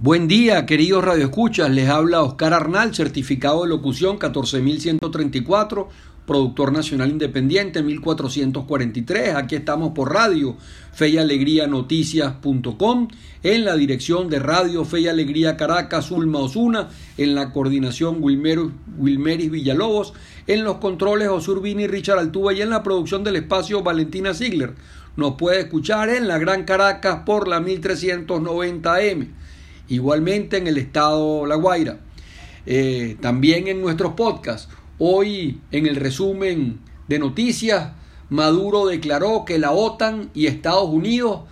Buen 0.00 0.28
día, 0.28 0.64
queridos 0.64 1.04
radioescuchas. 1.04 1.68
Les 1.70 1.88
habla 1.88 2.22
Oscar 2.22 2.54
Arnal, 2.54 2.94
certificado 2.94 3.64
de 3.64 3.68
locución 3.70 4.16
14134, 4.16 5.88
productor 6.24 6.72
nacional 6.72 7.10
independiente 7.10 7.82
1443. 7.82 9.34
Aquí 9.34 9.56
estamos 9.56 9.94
por 9.94 10.14
radio 10.14 10.56
Fe 10.92 11.08
y 11.08 11.18
Alegría 11.18 11.66
Noticias.com, 11.66 13.08
en 13.42 13.64
la 13.64 13.74
dirección 13.74 14.30
de 14.30 14.38
Radio 14.38 14.84
Fe 14.84 15.00
y 15.00 15.08
Alegría 15.08 15.56
Caracas, 15.56 16.12
Ulma 16.12 16.38
Osuna, 16.38 16.90
en 17.16 17.34
la 17.34 17.52
coordinación 17.52 18.18
Wilmeris 18.20 19.50
Villalobos, 19.50 20.12
en 20.46 20.62
los 20.62 20.76
controles 20.76 21.26
Osurbini 21.26 21.88
Richard 21.88 22.20
Altuba 22.20 22.52
y 22.52 22.62
en 22.62 22.70
la 22.70 22.84
producción 22.84 23.24
del 23.24 23.34
espacio 23.34 23.82
Valentina 23.82 24.32
Ziegler. 24.32 24.74
Nos 25.16 25.34
puede 25.34 25.58
escuchar 25.58 26.08
en 26.08 26.28
la 26.28 26.38
Gran 26.38 26.62
Caracas 26.62 27.22
por 27.26 27.48
la 27.48 27.58
1390M 27.58 29.37
igualmente 29.88 30.56
en 30.56 30.66
el 30.66 30.78
estado 30.78 31.46
La 31.46 31.56
Guaira. 31.56 32.00
Eh, 32.66 33.16
también 33.20 33.68
en 33.68 33.80
nuestros 33.80 34.12
podcasts. 34.12 34.68
Hoy 34.98 35.60
en 35.70 35.86
el 35.86 35.96
resumen 35.96 36.80
de 37.08 37.18
noticias, 37.18 37.92
Maduro 38.30 38.86
declaró 38.86 39.44
que 39.44 39.58
la 39.58 39.72
OTAN 39.72 40.30
y 40.34 40.46
Estados 40.46 40.88
Unidos 40.88 41.42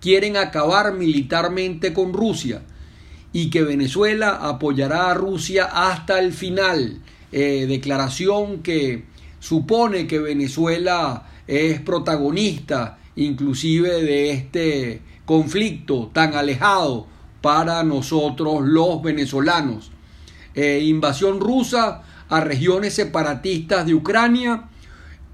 quieren 0.00 0.36
acabar 0.36 0.92
militarmente 0.92 1.92
con 1.92 2.12
Rusia 2.12 2.62
y 3.32 3.50
que 3.50 3.62
Venezuela 3.62 4.38
apoyará 4.42 5.10
a 5.10 5.14
Rusia 5.14 5.64
hasta 5.64 6.18
el 6.18 6.32
final. 6.32 7.00
Eh, 7.30 7.66
declaración 7.68 8.62
que 8.62 9.04
supone 9.38 10.06
que 10.06 10.18
Venezuela 10.18 11.26
es 11.46 11.80
protagonista 11.80 12.98
inclusive 13.16 14.02
de 14.02 14.30
este 14.30 15.02
conflicto 15.24 16.10
tan 16.12 16.34
alejado 16.34 17.06
para 17.40 17.82
nosotros 17.82 18.62
los 18.62 19.02
venezolanos. 19.02 19.90
Eh, 20.54 20.80
invasión 20.84 21.40
rusa 21.40 22.02
a 22.28 22.40
regiones 22.40 22.94
separatistas 22.94 23.86
de 23.86 23.94
Ucrania 23.94 24.64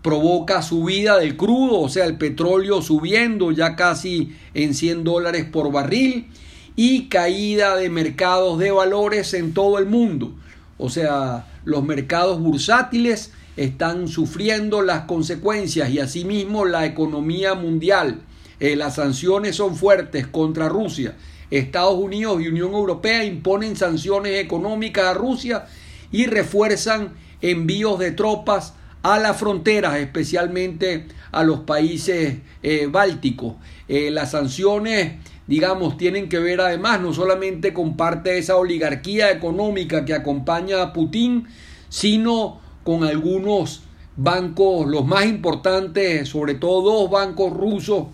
provoca 0.03 0.61
subida 0.61 1.17
del 1.17 1.37
crudo, 1.37 1.81
o 1.81 1.89
sea, 1.89 2.05
el 2.05 2.19
petróleo 2.19 2.83
subiendo 2.83 3.53
ya 3.53 3.75
casi 3.75 4.37
en 4.53 4.75
100 4.75 5.03
dólares 5.03 5.47
por 5.51 5.73
barril 5.73 6.29
y 6.77 7.09
caída 7.09 7.77
de 7.77 7.89
mercados 7.89 8.59
de 8.59 8.71
valores 8.71 9.33
en 9.33 9.55
todo 9.55 9.79
el 9.79 9.87
mundo. 9.87 10.35
O 10.77 10.91
sea, 10.91 11.47
los 11.65 11.85
mercados 11.85 12.39
bursátiles 12.39 13.33
están 13.57 14.09
sufriendo 14.09 14.83
las 14.83 15.05
consecuencias 15.05 15.89
y 15.89 16.01
asimismo 16.01 16.67
la 16.67 16.85
economía 16.85 17.55
mundial. 17.55 18.21
Eh, 18.61 18.77
las 18.77 18.97
sanciones 18.97 19.57
son 19.57 19.75
fuertes 19.75 20.27
contra 20.27 20.69
Rusia 20.69 21.15
Estados 21.51 21.95
Unidos 21.95 22.43
y 22.43 22.49
Unión 22.49 22.73
Europea 22.73 23.25
imponen 23.25 23.77
sanciones 23.77 24.39
económicas 24.39 25.05
a 25.07 25.15
Rusia 25.15 25.67
y 26.11 26.27
refuerzan 26.27 27.15
envíos 27.41 27.99
de 27.99 28.13
tropas 28.13 28.75
a 29.03 29.19
las 29.19 29.37
fronteras, 29.37 29.97
especialmente 29.97 31.07
a 31.31 31.45
los 31.45 31.61
países 31.61 32.39
eh, 32.63 32.89
bálticos. 32.91 33.55
Eh, 33.87 34.11
las 34.11 34.31
sanciones, 34.31 35.17
digamos, 35.47 35.99
tienen 35.99 36.31
que 36.31 36.39
ver 36.39 36.63
además 36.63 37.03
no 37.03 37.13
solamente 37.13 37.75
con 37.75 37.97
parte 37.99 38.31
de 38.31 38.39
esa 38.39 38.57
oligarquía 38.57 39.31
económica 39.31 40.07
que 40.07 40.15
acompaña 40.15 40.81
a 40.81 40.93
Putin, 40.95 41.47
sino 41.91 42.61
con 42.83 43.05
algunos 43.05 43.83
bancos, 44.17 44.87
los 44.87 45.05
más 45.05 45.27
importantes, 45.27 46.29
sobre 46.29 46.55
todo 46.55 46.83
dos 47.01 47.11
bancos 47.11 47.53
rusos 47.53 48.07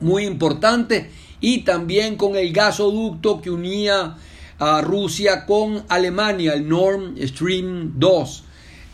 muy 0.00 0.24
importantes, 0.24 1.06
y 1.40 1.62
también 1.62 2.16
con 2.16 2.36
el 2.36 2.52
gasoducto 2.52 3.40
que 3.40 3.50
unía 3.50 4.16
a 4.58 4.80
Rusia 4.80 5.44
con 5.44 5.84
Alemania, 5.88 6.54
el 6.54 6.68
Nord 6.68 7.16
Stream 7.22 7.92
2. 7.96 8.44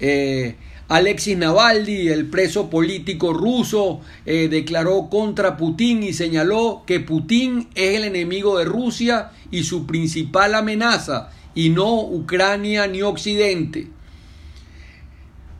Eh, 0.00 0.56
Alexis 0.88 1.38
Navalny, 1.38 2.08
el 2.08 2.26
preso 2.26 2.68
político 2.68 3.32
ruso, 3.32 4.00
eh, 4.26 4.48
declaró 4.48 5.08
contra 5.08 5.56
Putin 5.56 6.02
y 6.02 6.12
señaló 6.12 6.82
que 6.86 7.00
Putin 7.00 7.68
es 7.74 7.96
el 7.96 8.04
enemigo 8.04 8.58
de 8.58 8.66
Rusia 8.66 9.30
y 9.50 9.62
su 9.62 9.86
principal 9.86 10.54
amenaza, 10.54 11.30
y 11.54 11.70
no 11.70 12.02
Ucrania 12.02 12.86
ni 12.88 13.02
Occidente. 13.02 13.88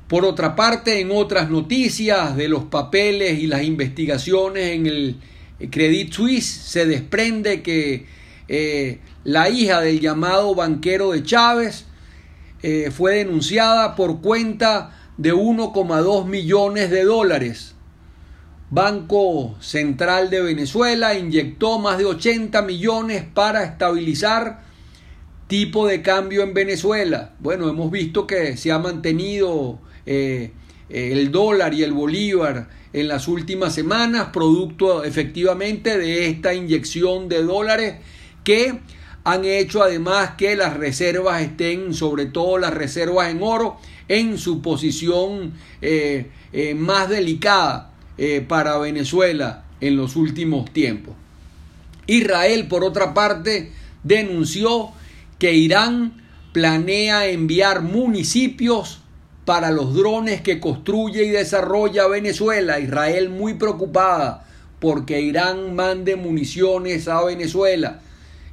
Por 0.08 0.26
otra 0.26 0.54
parte, 0.54 1.00
en 1.00 1.10
otras 1.10 1.48
noticias 1.48 2.36
de 2.36 2.48
los 2.48 2.64
papeles 2.64 3.38
y 3.38 3.46
las 3.46 3.62
investigaciones 3.62 4.72
en 4.72 4.86
el 4.86 5.16
Credit 5.70 6.12
Suisse 6.12 6.46
se 6.46 6.86
desprende 6.86 7.62
que 7.62 8.06
eh, 8.48 8.98
la 9.24 9.48
hija 9.48 9.80
del 9.80 10.00
llamado 10.00 10.54
banquero 10.54 11.12
de 11.12 11.22
Chávez 11.22 11.86
eh, 12.62 12.90
fue 12.94 13.16
denunciada 13.16 13.96
por 13.96 14.20
cuenta 14.20 14.98
de 15.16 15.32
1,2 15.32 16.26
millones 16.26 16.90
de 16.90 17.04
dólares. 17.04 17.74
Banco 18.70 19.56
Central 19.60 20.30
de 20.30 20.42
Venezuela 20.42 21.14
inyectó 21.14 21.78
más 21.78 21.98
de 21.98 22.06
80 22.06 22.62
millones 22.62 23.24
para 23.34 23.64
estabilizar 23.64 24.62
tipo 25.46 25.86
de 25.86 26.00
cambio 26.00 26.42
en 26.42 26.54
Venezuela. 26.54 27.34
Bueno, 27.38 27.68
hemos 27.68 27.90
visto 27.90 28.26
que 28.26 28.56
se 28.56 28.72
ha 28.72 28.78
mantenido 28.78 29.78
eh, 30.06 30.52
el 30.88 31.30
dólar 31.30 31.74
y 31.74 31.82
el 31.82 31.92
bolívar 31.92 32.68
en 32.92 33.08
las 33.08 33.28
últimas 33.28 33.74
semanas, 33.74 34.28
producto 34.32 35.04
efectivamente 35.04 35.96
de 35.98 36.28
esta 36.28 36.54
inyección 36.54 37.28
de 37.28 37.42
dólares 37.42 37.94
que 38.44 38.80
han 39.24 39.44
hecho 39.44 39.82
además 39.82 40.32
que 40.36 40.56
las 40.56 40.76
reservas 40.76 41.42
estén, 41.42 41.94
sobre 41.94 42.26
todo 42.26 42.58
las 42.58 42.74
reservas 42.74 43.30
en 43.30 43.42
oro, 43.42 43.78
en 44.08 44.36
su 44.36 44.60
posición 44.60 45.52
eh, 45.80 46.30
eh, 46.52 46.74
más 46.74 47.08
delicada 47.08 47.92
eh, 48.18 48.44
para 48.46 48.78
Venezuela 48.78 49.64
en 49.80 49.96
los 49.96 50.16
últimos 50.16 50.70
tiempos. 50.72 51.14
Israel, 52.06 52.66
por 52.66 52.84
otra 52.84 53.14
parte, 53.14 53.72
denunció 54.02 54.90
que 55.38 55.54
Irán 55.54 56.20
planea 56.52 57.28
enviar 57.28 57.82
municipios 57.82 59.01
para 59.44 59.70
los 59.70 59.94
drones 59.94 60.40
que 60.40 60.60
construye 60.60 61.24
y 61.24 61.30
desarrolla 61.30 62.06
Venezuela. 62.06 62.78
Israel 62.78 63.30
muy 63.30 63.54
preocupada 63.54 64.46
porque 64.78 65.20
Irán 65.20 65.74
mande 65.74 66.16
municiones 66.16 67.08
a 67.08 67.22
Venezuela. 67.24 68.00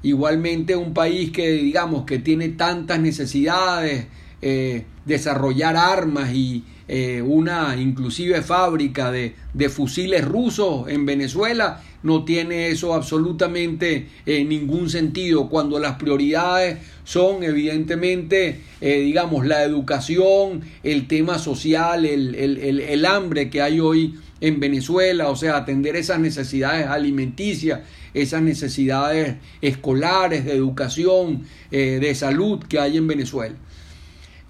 Igualmente 0.01 0.75
un 0.75 0.93
país 0.93 1.31
que 1.31 1.49
digamos 1.49 2.05
que 2.05 2.19
tiene 2.19 2.49
tantas 2.49 2.99
necesidades, 2.99 4.05
eh, 4.41 4.85
desarrollar 5.05 5.75
armas 5.75 6.33
y 6.33 6.63
eh, 6.91 7.21
una 7.21 7.75
inclusive 7.79 8.41
fábrica 8.41 9.11
de, 9.11 9.35
de, 9.53 9.69
fusiles 9.69 10.25
rusos 10.25 10.89
en 10.89 11.05
Venezuela, 11.05 11.83
no 12.01 12.25
tiene 12.25 12.69
eso 12.69 12.95
absolutamente 12.95 14.07
eh, 14.25 14.43
ningún 14.43 14.89
sentido 14.89 15.49
cuando 15.49 15.77
las 15.77 15.97
prioridades 15.97 16.79
son 17.03 17.43
evidentemente, 17.43 18.61
eh, 18.81 19.01
digamos, 19.01 19.45
la 19.45 19.61
educación, 19.61 20.61
el 20.81 21.05
tema 21.05 21.37
social, 21.37 22.05
el, 22.07 22.33
el, 22.33 22.79
el, 22.79 23.05
hambre 23.05 23.51
que 23.51 23.61
hay 23.61 23.79
hoy 23.79 24.15
en 24.41 24.59
Venezuela, 24.59 25.29
o 25.29 25.35
sea, 25.35 25.57
atender 25.57 25.95
esas 25.95 26.19
necesidades 26.19 26.87
alimenticias, 26.87 27.81
esas 28.15 28.41
necesidades 28.41 29.35
escolares, 29.61 30.43
de 30.43 30.53
educación, 30.53 31.43
de 31.69 32.15
salud 32.15 32.63
que 32.67 32.79
hay 32.79 32.97
en 32.97 33.05
Venezuela. 33.05 33.53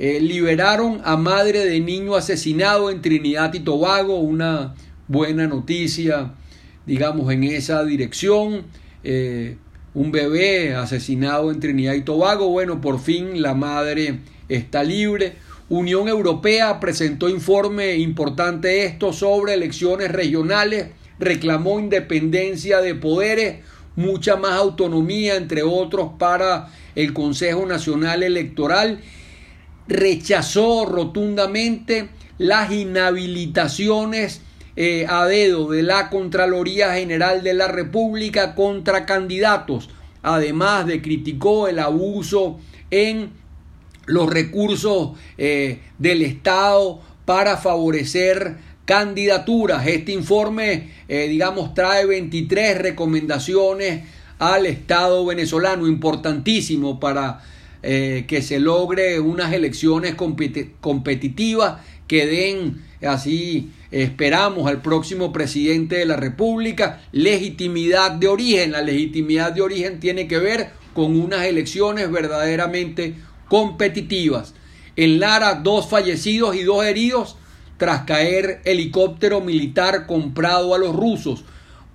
Eh, 0.01 0.21
liberaron 0.21 1.01
a 1.03 1.17
madre 1.17 1.65
de 1.65 1.81
niño 1.81 2.15
asesinado 2.15 2.89
en 2.89 3.01
Trinidad 3.01 3.53
y 3.53 3.59
Tobago, 3.59 4.19
una 4.19 4.73
buena 5.09 5.45
noticia, 5.45 6.31
digamos, 6.85 7.29
en 7.33 7.43
esa 7.43 7.83
dirección. 7.83 8.63
Eh, 9.03 9.57
un 9.93 10.13
bebé 10.13 10.73
asesinado 10.73 11.51
en 11.51 11.59
Trinidad 11.59 11.95
y 11.95 12.01
Tobago, 12.03 12.47
bueno, 12.47 12.79
por 12.79 13.01
fin 13.01 13.41
la 13.41 13.53
madre 13.56 14.19
está 14.47 14.85
libre. 14.85 15.33
Unión 15.68 16.07
Europea 16.07 16.79
presentó 16.79 17.27
informe 17.27 17.97
importante 17.97 18.85
esto 18.85 19.12
sobre 19.12 19.53
elecciones 19.53 20.13
regionales, 20.13 20.91
reclamó 21.19 21.77
independencia 21.77 22.79
de 22.79 22.95
poderes, 22.95 23.57
mucha 23.97 24.38
más 24.38 24.53
autonomía, 24.53 25.35
entre 25.35 25.63
otros, 25.63 26.12
para 26.18 26.69
el 26.95 27.12
Consejo 27.12 27.65
Nacional 27.65 28.24
Electoral 28.24 29.01
rechazó 29.89 30.86
rotundamente 30.86 32.09
las 32.38 32.71
inhabilitaciones 32.71 34.41
eh, 34.75 35.06
a 35.09 35.25
dedo 35.25 35.69
de 35.69 35.83
la 35.83 36.09
Contraloría 36.09 36.94
General 36.94 37.44
de 37.44 37.53
la 37.53 37.68
República 37.68 38.56
contra 38.56 39.06
candidatos. 39.06 39.89
Además 40.21 40.86
de 40.86 41.01
criticó 41.01 41.68
el 41.68 41.80
abuso 41.80 42.59
en 42.91 43.31
los 44.06 44.30
recursos 44.30 45.12
eh, 45.38 45.81
del 45.97 46.21
Estado 46.21 47.01
para 47.25 47.57
favorecer 47.57 48.57
candidaturas. 48.86 49.86
Este 49.86 50.12
informe, 50.13 50.91
eh, 51.07 51.27
digamos, 51.27 51.74
trae 51.74 52.06
23 52.06 52.77
recomendaciones 52.77 54.06
al 54.39 54.65
Estado 54.65 55.25
venezolano, 55.25 55.88
importantísimo 55.88 57.00
para 57.00 57.41
eh, 57.81 58.25
que 58.27 58.41
se 58.41 58.59
logre 58.59 59.19
unas 59.19 59.53
elecciones 59.53 60.15
competitivas 60.15 61.81
que 62.07 62.25
den 62.25 62.81
así 63.07 63.69
esperamos 63.91 64.67
al 64.67 64.81
próximo 64.81 65.31
presidente 65.31 65.95
de 65.95 66.05
la 66.05 66.17
República 66.17 67.01
legitimidad 67.11 68.11
de 68.11 68.27
origen. 68.27 68.73
La 68.73 68.81
legitimidad 68.81 69.53
de 69.53 69.61
origen 69.61 69.99
tiene 69.99 70.27
que 70.27 70.39
ver 70.39 70.71
con 70.93 71.19
unas 71.19 71.45
elecciones 71.45 72.11
verdaderamente 72.11 73.15
competitivas. 73.47 74.55
En 74.95 75.19
Lara, 75.19 75.55
dos 75.55 75.87
fallecidos 75.87 76.55
y 76.55 76.63
dos 76.63 76.83
heridos 76.83 77.37
tras 77.77 78.03
caer 78.03 78.59
helicóptero 78.65 79.39
militar 79.39 80.05
comprado 80.05 80.75
a 80.75 80.77
los 80.77 80.93
rusos. 80.93 81.45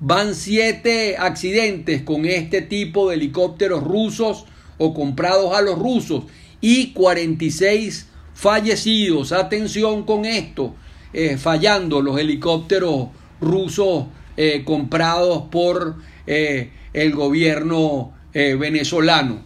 Van 0.01 0.35
siete 0.35 1.17
accidentes 1.19 2.03
con 2.03 2.25
este 2.25 2.63
tipo 2.63 3.11
de 3.11 3.17
helicópteros 3.17 3.85
rusos 3.85 4.47
o 4.79 4.95
comprados 4.95 5.55
a 5.55 5.63
los 5.63 5.79
rusos 5.79 6.25
y 6.61 6.93
46 6.93 8.09
fallecidos. 8.35 9.33
Atención 9.33 10.05
con 10.05 10.25
esto, 10.25 10.75
eh, 11.13 11.37
fallando 11.39 12.03
los 12.03 12.19
helicópteros 12.19 13.09
rusos 13.41 14.07
eh, 14.37 14.63
comprados 14.65 15.45
por 15.51 15.97
eh, 16.27 16.71
el 16.93 17.13
gobierno 17.13 18.13
venezolano. 18.33 19.43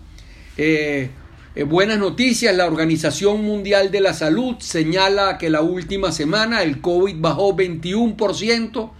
buenas 1.67 1.99
noticias, 1.99 2.57
la 2.57 2.65
Organización 2.65 3.45
Mundial 3.45 3.91
de 3.91 4.01
la 4.01 4.15
Salud 4.15 4.57
señala 4.61 5.37
que 5.37 5.51
la 5.51 5.61
última 5.61 6.11
semana 6.11 6.63
el 6.63 6.81
COVID 6.81 7.17
bajó 7.19 7.55
21% 7.55 8.91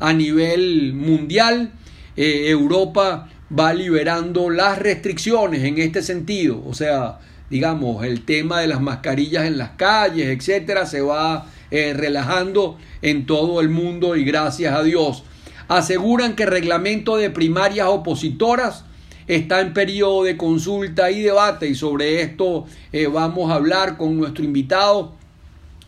a 0.00 0.12
nivel 0.12 0.94
mundial. 0.94 1.70
Europa 2.16 3.28
va 3.56 3.72
liberando 3.72 4.50
las 4.50 4.78
restricciones 4.78 5.62
en 5.62 5.78
este 5.78 6.02
sentido, 6.02 6.62
o 6.66 6.74
sea, 6.74 7.18
digamos, 7.50 8.04
el 8.04 8.24
tema 8.24 8.60
de 8.60 8.66
las 8.66 8.80
mascarillas 8.80 9.46
en 9.46 9.58
las 9.58 9.70
calles, 9.70 10.26
etcétera, 10.26 10.86
se 10.86 11.00
va 11.00 11.46
eh, 11.70 11.94
relajando 11.94 12.78
en 13.02 13.26
todo 13.26 13.60
el 13.60 13.68
mundo 13.68 14.16
y 14.16 14.24
gracias 14.24 14.74
a 14.74 14.82
Dios. 14.82 15.22
Aseguran 15.68 16.34
que 16.36 16.44
el 16.44 16.50
reglamento 16.50 17.16
de 17.16 17.30
primarias 17.30 17.88
opositoras 17.88 18.84
está 19.26 19.60
en 19.60 19.74
periodo 19.74 20.24
de 20.24 20.36
consulta 20.36 21.10
y 21.10 21.22
debate 21.22 21.68
y 21.68 21.74
sobre 21.74 22.22
esto 22.22 22.66
eh, 22.92 23.06
vamos 23.06 23.50
a 23.50 23.56
hablar 23.56 23.96
con 23.96 24.16
nuestro 24.16 24.44
invitado 24.44 25.14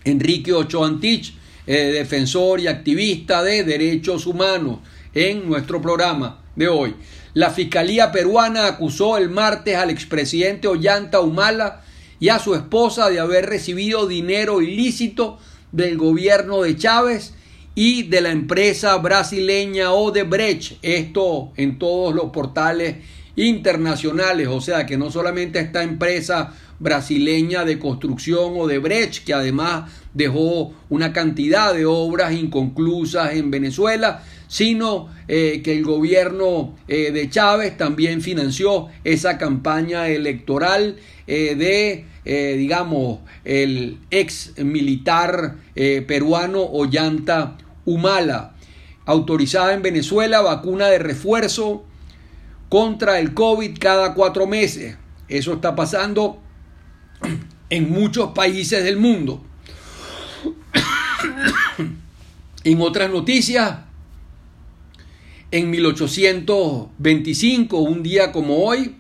Enrique 0.05 0.53
Ochoa 0.53 0.89
Antich, 0.89 1.35
eh, 1.67 1.93
defensor 1.93 2.61
y 2.61 2.67
activista 2.67 3.43
de 3.43 3.63
derechos 3.63 4.27
humanos 4.27 4.79
en 5.15 5.49
nuestro 5.49 5.81
programa 5.81 6.41
de 6.57 6.69
hoy. 6.69 6.95
La 7.35 7.51
Fiscalía 7.51 8.11
peruana 8.11 8.67
acusó 8.67 9.19
el 9.19 9.29
martes 9.29 9.77
al 9.77 9.91
expresidente 9.91 10.69
Ollanta 10.69 11.21
Humala 11.21 11.83
y 12.21 12.31
a 12.31 12.39
su 12.39 12.55
esposa 12.55 13.11
de 13.11 13.21
haber 13.21 13.47
recibido 13.47 14.07
dinero 14.07 14.63
ilícito 14.63 15.39
del 15.73 15.97
gobierno 15.99 16.63
de 16.63 16.77
Chávez 16.77 17.35
y 17.75 18.05
de 18.05 18.21
la 18.23 18.31
empresa 18.31 18.97
brasileña 18.97 19.93
Odebrecht. 19.93 20.79
Esto 20.83 21.53
en 21.57 21.79
todos 21.79 22.15
los 22.15 22.31
portales 22.31 22.97
internacionales, 23.37 24.49
o 24.49 24.61
sea 24.61 24.85
que 24.85 24.97
no 24.97 25.11
solamente 25.11 25.61
esta 25.61 25.83
empresa 25.85 26.53
brasileña 26.81 27.65
de 27.65 27.79
construcción 27.79 28.55
Odebrecht, 28.57 29.25
que 29.25 29.35
además 29.35 29.93
dejó 30.15 30.73
una 30.89 31.13
cantidad 31.13 31.73
de 31.75 31.87
obras 31.87 32.33
inconclusas 32.33 33.35
en 33.35 33.51
Venezuela, 33.51 34.25
sino 34.49 35.11
eh, 35.29 35.61
que 35.63 35.77
el 35.77 35.85
gobierno 35.85 36.75
eh, 36.89 37.13
de 37.13 37.31
Chávez 37.31 37.77
también 37.77 38.23
financió 38.23 38.89
esa 39.05 39.39
campaña 39.39 40.09
electoral 40.09 40.97
eh, 41.27 41.55
de, 41.55 42.07
digamos, 42.57 43.21
el 43.45 43.99
ex 44.11 44.53
militar 44.59 45.57
peruano 45.75 46.63
Ollanta 46.63 47.57
Humala, 47.87 48.55
autorizada 49.07 49.73
en 49.73 49.81
Venezuela 49.81 50.43
vacuna 50.43 50.89
de 50.89 50.99
refuerzo 50.99 51.85
contra 52.69 53.19
el 53.19 53.33
COVID 53.33 53.79
cada 53.79 54.13
cuatro 54.13 54.47
meses. 54.47 54.97
Eso 55.29 55.55
está 55.55 55.75
pasando 55.75 56.43
en 57.71 57.91
muchos 57.91 58.33
países 58.33 58.85
del 58.85 58.99
mundo. 58.99 59.43
en 62.65 62.81
otras 62.83 63.11
noticias, 63.11 63.88
en 65.51 65.71
1825, 65.71 67.79
un 67.79 68.03
día 68.03 68.33
como 68.33 68.65
hoy, 68.65 68.97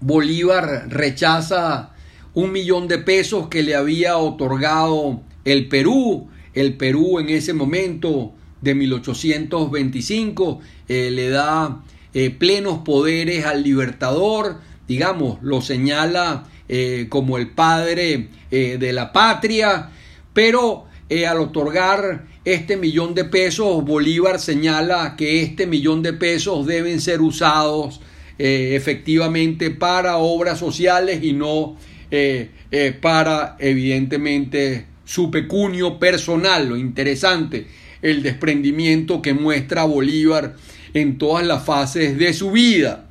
Bolívar 0.00 0.88
rechaza 0.88 1.92
un 2.34 2.50
millón 2.52 2.88
de 2.88 2.98
pesos 2.98 3.46
que 3.48 3.62
le 3.62 3.76
había 3.76 4.16
otorgado 4.16 5.22
el 5.44 5.68
Perú. 5.68 6.28
El 6.54 6.76
Perú 6.76 7.20
en 7.20 7.28
ese 7.28 7.52
momento 7.52 8.32
de 8.60 8.74
1825 8.74 10.60
eh, 10.88 11.10
le 11.12 11.28
da 11.28 11.84
eh, 12.12 12.30
plenos 12.30 12.78
poderes 12.78 13.46
al 13.46 13.62
libertador, 13.62 14.58
digamos, 14.88 15.38
lo 15.42 15.62
señala 15.62 16.48
eh, 16.68 17.06
como 17.08 17.38
el 17.38 17.50
padre 17.50 18.30
de 18.50 18.92
la 18.92 19.12
patria, 19.12 19.90
pero 20.34 20.86
al 21.10 21.40
otorgar 21.40 22.24
este 22.44 22.76
millón 22.76 23.14
de 23.14 23.24
pesos, 23.24 23.84
Bolívar 23.84 24.40
señala 24.40 25.16
que 25.16 25.42
este 25.42 25.66
millón 25.66 26.02
de 26.02 26.12
pesos 26.12 26.66
deben 26.66 27.00
ser 27.00 27.20
usados 27.20 28.00
eh, 28.38 28.74
efectivamente 28.76 29.70
para 29.70 30.16
obras 30.16 30.58
sociales 30.58 31.22
y 31.22 31.32
no 31.32 31.76
eh, 32.10 32.50
eh, 32.70 32.96
para 32.98 33.56
evidentemente 33.58 34.86
su 35.04 35.30
pecunio 35.30 35.98
personal. 35.98 36.68
Lo 36.68 36.76
interesante, 36.76 37.66
el 38.00 38.22
desprendimiento 38.22 39.20
que 39.20 39.34
muestra 39.34 39.84
Bolívar 39.84 40.56
en 40.94 41.18
todas 41.18 41.44
las 41.44 41.64
fases 41.64 42.16
de 42.16 42.32
su 42.32 42.52
vida. 42.52 43.08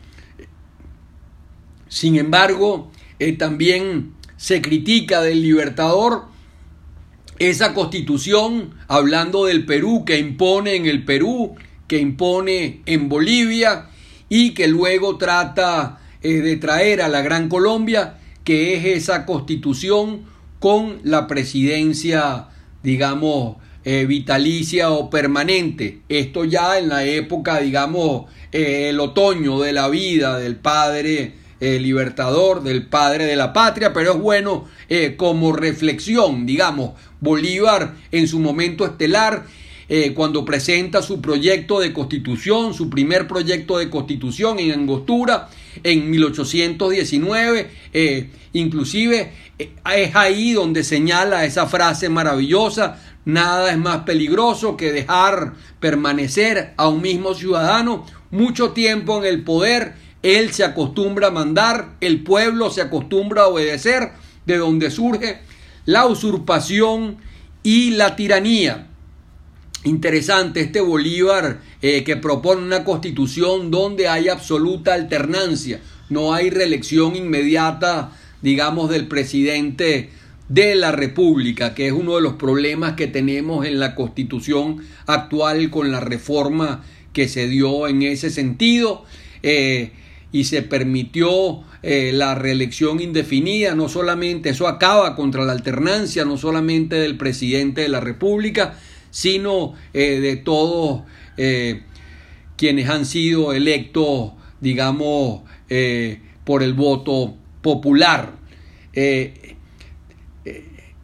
Sin 1.89 2.15
embargo, 2.15 2.91
también 3.37 4.13
se 4.37 4.61
critica 4.61 5.21
del 5.21 5.41
libertador 5.41 6.23
esa 7.39 7.73
constitución, 7.73 8.75
hablando 8.87 9.45
del 9.45 9.65
Perú, 9.65 10.03
que 10.05 10.19
impone 10.19 10.75
en 10.75 10.85
el 10.85 11.05
Perú, 11.05 11.55
que 11.87 11.97
impone 11.97 12.81
en 12.85 13.09
Bolivia 13.09 13.87
y 14.27 14.51
que 14.53 14.67
luego 14.67 15.17
trata 15.17 15.99
eh, 16.21 16.41
de 16.41 16.57
traer 16.57 17.01
a 17.01 17.07
la 17.07 17.21
Gran 17.21 17.49
Colombia, 17.49 18.17
que 18.43 18.75
es 18.75 18.85
esa 18.85 19.25
constitución 19.25 20.25
con 20.59 20.99
la 21.03 21.27
presidencia, 21.27 22.49
digamos, 22.83 23.57
eh, 23.85 24.05
vitalicia 24.05 24.91
o 24.91 25.09
permanente. 25.09 26.01
Esto 26.09 26.43
ya 26.43 26.77
en 26.77 26.89
la 26.89 27.05
época, 27.05 27.61
digamos, 27.61 28.25
eh, 28.51 28.89
el 28.89 28.99
otoño 28.99 29.61
de 29.61 29.71
la 29.71 29.87
vida 29.87 30.37
del 30.37 30.57
padre 30.57 31.38
libertador, 31.59 32.63
del 32.63 32.87
padre 32.87 33.25
de 33.25 33.35
la 33.35 33.51
patria, 33.51 33.91
pero 33.91 34.13
es 34.13 34.19
bueno 34.19 34.65
como 35.17 35.51
reflexión, 35.51 36.45
digamos, 36.45 36.91
Bolívar 37.19 37.95
en 38.11 38.27
su 38.27 38.39
momento 38.39 38.85
estelar, 38.85 39.45
eh, 39.91 40.13
cuando 40.13 40.45
presenta 40.45 41.01
su 41.01 41.19
proyecto 41.19 41.79
de 41.79 41.91
constitución, 41.91 42.75
su 42.75 42.91
primer 42.91 43.27
proyecto 43.27 43.79
de 43.79 43.89
constitución 43.89 44.59
en 44.59 44.71
Angostura 44.71 45.49
en 45.81 46.11
1819, 46.11 47.71
eh, 47.91 48.29
inclusive 48.53 49.33
eh, 49.57 49.71
es 49.95 50.15
ahí 50.15 50.53
donde 50.53 50.83
señala 50.83 51.43
esa 51.43 51.65
frase 51.65 52.07
maravillosa, 52.07 53.01
nada 53.25 53.71
es 53.71 53.79
más 53.79 54.03
peligroso 54.03 54.77
que 54.77 54.91
dejar 54.91 55.55
permanecer 55.79 56.75
a 56.77 56.87
un 56.87 57.01
mismo 57.01 57.33
ciudadano 57.33 58.05
mucho 58.29 58.73
tiempo 58.73 59.17
en 59.17 59.25
el 59.25 59.43
poder, 59.43 59.95
él 60.23 60.51
se 60.51 60.63
acostumbra 60.63 61.27
a 61.27 61.31
mandar, 61.31 61.95
el 62.01 62.23
pueblo 62.23 62.69
se 62.71 62.81
acostumbra 62.81 63.43
a 63.43 63.47
obedecer, 63.47 64.11
de 64.45 64.57
donde 64.57 64.91
surge 64.91 65.39
la 65.85 66.05
usurpación 66.05 67.17
y 67.63 67.91
la 67.91 68.15
tiranía. 68.15 68.87
Interesante 69.85 70.59
este 70.59 70.81
Bolívar 70.81 71.61
eh, 71.81 72.03
que 72.03 72.17
propone 72.17 72.63
una 72.63 72.83
constitución 72.83 73.71
donde 73.71 74.09
hay 74.09 74.27
absoluta 74.27 74.93
alternancia, 74.93 75.79
no 76.09 76.33
hay 76.33 76.49
reelección 76.49 77.15
inmediata, 77.15 78.11
digamos, 78.41 78.89
del 78.89 79.07
presidente 79.07 80.09
de 80.49 80.75
la 80.75 80.91
República, 80.91 81.75
que 81.75 81.87
es 81.87 81.93
uno 81.93 82.15
de 82.15 82.21
los 82.21 82.33
problemas 82.33 82.93
que 82.93 83.07
tenemos 83.07 83.65
en 83.65 83.79
la 83.79 83.95
constitución 83.95 84.79
actual 85.05 85.69
con 85.69 85.91
la 85.91 85.99
reforma 85.99 86.83
que 87.13 87.29
se 87.29 87.47
dio 87.47 87.87
en 87.87 88.01
ese 88.01 88.29
sentido. 88.29 89.05
Eh, 89.43 89.93
y 90.31 90.43
se 90.43 90.61
permitió 90.61 91.63
eh, 91.81 92.11
la 92.13 92.35
reelección 92.35 92.99
indefinida, 92.99 93.73
no 93.73 93.89
solamente 93.89 94.49
eso 94.49 94.67
acaba 94.67 95.15
contra 95.15 95.43
la 95.45 95.53
alternancia, 95.53 96.25
no 96.25 96.37
solamente 96.37 96.97
del 96.97 97.17
presidente 97.17 97.81
de 97.81 97.89
la 97.89 97.99
República, 97.99 98.77
sino 99.11 99.73
eh, 99.93 100.19
de 100.19 100.35
todos 100.35 101.01
eh, 101.37 101.81
quienes 102.57 102.89
han 102.89 103.05
sido 103.05 103.53
electos, 103.53 104.33
digamos, 104.59 105.41
por 106.43 106.63
el 106.63 106.73
voto 106.73 107.35
popular. 107.61 108.33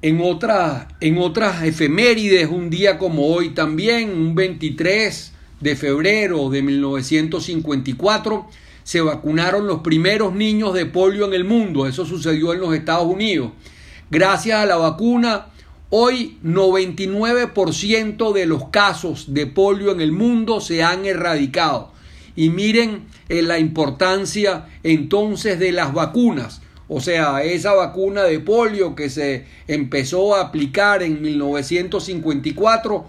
En, 0.02 0.22
otras, 0.22 0.88
en 1.00 1.18
otras 1.18 1.64
efemérides, 1.64 2.50
un 2.50 2.70
día 2.70 2.98
como 2.98 3.28
hoy 3.28 3.50
también, 3.50 4.10
un 4.10 4.36
23 4.36 5.32
de 5.62 5.76
febrero 5.76 6.50
de 6.50 6.62
1954, 6.62 8.48
se 8.86 9.02
vacunaron 9.02 9.66
los 9.66 9.82
primeros 9.82 10.34
niños 10.36 10.76
de 10.76 10.86
polio 10.86 11.26
en 11.26 11.34
el 11.34 11.44
mundo. 11.44 11.88
Eso 11.88 12.06
sucedió 12.06 12.54
en 12.54 12.60
los 12.60 12.74
Estados 12.76 13.08
Unidos. 13.08 13.52
Gracias 14.12 14.60
a 14.60 14.68
la 14.68 14.76
vacuna, 14.76 15.48
hoy 15.90 16.38
99% 16.44 18.32
de 18.32 18.46
los 18.46 18.70
casos 18.70 19.34
de 19.34 19.48
polio 19.48 19.92
en 19.92 20.02
el 20.02 20.12
mundo 20.12 20.62
se 20.62 20.84
han 20.84 21.04
erradicado. 21.06 21.94
Y 22.36 22.50
miren 22.50 23.06
eh, 23.28 23.42
la 23.42 23.58
importancia 23.58 24.68
entonces 24.84 25.58
de 25.58 25.72
las 25.72 25.92
vacunas. 25.92 26.62
O 26.88 27.02
sea, 27.02 27.42
esa 27.42 27.74
vacuna 27.74 28.22
de 28.22 28.40
polio 28.40 28.94
que 28.94 29.10
se 29.10 29.48
empezó 29.68 30.36
a 30.36 30.42
aplicar 30.42 31.02
en 31.02 31.24
1954 31.24 33.08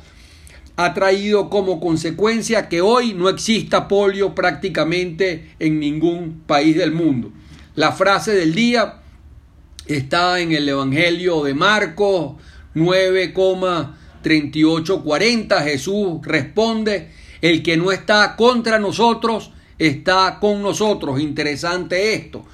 ha 0.76 0.95
traído 0.95 1.49
como 1.49 1.80
consecuencia 1.80 2.68
que 2.68 2.83
hoy 2.83 3.14
no 3.14 3.28
exista 3.28 3.88
polio 3.88 4.35
prácticamente 4.35 5.54
en 5.59 5.80
ningún 5.80 6.42
país 6.47 6.76
del 6.76 6.92
mundo. 6.92 7.33
La 7.75 7.90
frase 7.92 8.33
del 8.33 8.54
día 8.54 9.00
está 9.87 10.38
en 10.40 10.52
el 10.52 10.68
Evangelio 10.68 11.42
de 11.45 11.54
Marcos 11.54 12.35
9,3840. 12.75 15.64
Jesús 15.64 16.21
responde, 16.23 17.11
el 17.40 17.62
que 17.62 17.78
no 17.78 17.92
está 17.92 18.37
contra 18.37 18.78
nosotros 18.78 19.52
está 19.78 20.38
con 20.40 20.62
nosotros. 20.62 21.21
Interesante 21.21 22.14
esto. 22.14 22.47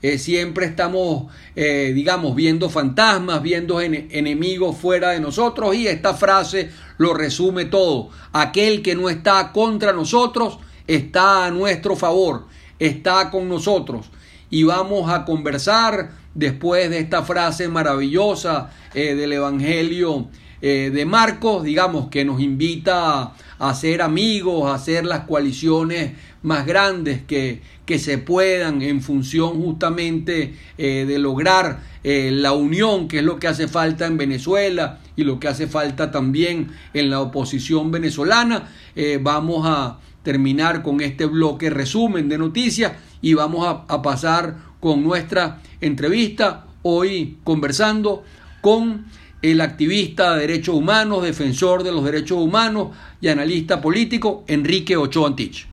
Eh, 0.00 0.18
siempre 0.18 0.66
estamos, 0.66 1.24
eh, 1.56 1.92
digamos, 1.92 2.36
viendo 2.36 2.70
fantasmas, 2.70 3.42
viendo 3.42 3.80
enemigos 3.80 4.76
fuera 4.76 5.10
de 5.10 5.20
nosotros 5.20 5.74
y 5.74 5.88
esta 5.88 6.14
frase 6.14 6.70
lo 6.98 7.14
resume 7.14 7.64
todo. 7.64 8.10
Aquel 8.32 8.82
que 8.82 8.94
no 8.94 9.10
está 9.10 9.50
contra 9.52 9.92
nosotros 9.92 10.58
está 10.86 11.46
a 11.46 11.50
nuestro 11.50 11.96
favor, 11.96 12.46
está 12.78 13.28
con 13.30 13.48
nosotros. 13.48 14.06
Y 14.50 14.62
vamos 14.62 15.10
a 15.10 15.24
conversar 15.24 16.12
después 16.32 16.88
de 16.90 17.00
esta 17.00 17.24
frase 17.24 17.66
maravillosa 17.66 18.70
eh, 18.94 19.14
del 19.14 19.32
Evangelio 19.32 20.28
de 20.60 21.04
Marcos, 21.06 21.62
digamos, 21.62 22.08
que 22.08 22.24
nos 22.24 22.40
invita 22.40 23.22
a, 23.22 23.32
ser 23.74 24.02
amigos, 24.02 24.72
hacer 24.72 25.04
las 25.04 25.20
coaliciones 25.20 26.12
más 26.42 26.66
grandes 26.66 27.22
que, 27.22 27.60
que 27.84 27.98
se 27.98 28.18
puedan 28.18 28.82
en 28.82 29.02
función 29.02 29.62
justamente 29.62 30.54
eh, 30.76 31.04
de 31.06 31.18
lograr 31.18 31.80
eh, 32.04 32.30
la 32.32 32.52
unión, 32.52 33.08
que 33.08 33.18
es 33.18 33.24
lo 33.24 33.38
que 33.38 33.48
hace 33.48 33.66
falta 33.66 34.06
en 34.06 34.16
Venezuela 34.16 35.00
y 35.16 35.24
lo 35.24 35.40
que 35.40 35.48
hace 35.48 35.66
falta 35.66 36.10
también 36.10 36.68
en 36.94 37.10
la 37.10 37.20
oposición 37.20 37.90
venezolana. 37.90 38.68
Eh, 38.94 39.18
vamos 39.20 39.66
a 39.66 39.98
terminar 40.22 40.82
con 40.82 41.00
este 41.00 41.26
bloque 41.26 41.70
resumen 41.70 42.28
de 42.28 42.38
noticias 42.38 42.92
y 43.22 43.34
vamos 43.34 43.66
a 43.88 44.02
pasar 44.02 44.56
con 44.80 45.02
nuestra 45.02 45.60
entrevista 45.80 46.66
hoy 46.82 47.38
conversando 47.42 48.22
con 48.60 49.06
el 49.42 49.60
activista 49.60 50.34
de 50.34 50.40
derechos 50.42 50.74
humanos, 50.74 51.22
defensor 51.22 51.82
de 51.82 51.92
los 51.92 52.04
derechos 52.04 52.38
humanos 52.38 52.88
y 53.20 53.28
analista 53.28 53.80
político 53.80 54.44
Enrique 54.46 54.96
Ochoa 54.96 55.28
Antich. 55.28 55.66